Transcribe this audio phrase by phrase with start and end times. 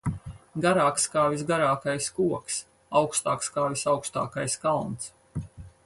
[0.63, 2.57] Garāks kā visgarākais koks,
[3.03, 5.13] augstāks kā visaugstākais kalns.